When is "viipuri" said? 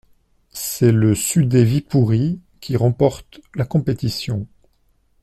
1.63-2.39